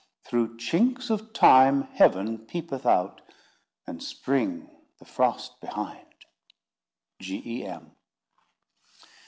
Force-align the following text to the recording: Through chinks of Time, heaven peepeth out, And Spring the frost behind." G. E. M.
Through 0.23 0.57
chinks 0.57 1.11
of 1.11 1.31
Time, 1.31 1.83
heaven 1.83 2.39
peepeth 2.39 2.87
out, 2.87 3.21
And 3.85 4.01
Spring 4.01 4.67
the 4.97 5.05
frost 5.05 5.59
behind." 5.61 6.07
G. 7.19 7.39
E. 7.45 7.65
M. 7.67 7.91